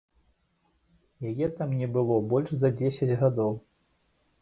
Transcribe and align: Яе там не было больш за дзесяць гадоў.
Яе 1.33 1.47
там 1.61 1.77
не 1.83 1.91
было 1.99 2.19
больш 2.35 2.49
за 2.65 2.75
дзесяць 2.83 3.17
гадоў. 3.25 3.51